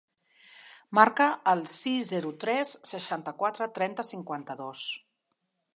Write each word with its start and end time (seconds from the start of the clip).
Marca 0.99 1.27
el 1.51 1.61
sis, 1.73 2.07
zero, 2.13 2.33
tres, 2.45 2.73
seixanta-quatre, 2.93 3.69
trenta, 3.79 4.09
cinquanta-dos. 4.13 4.89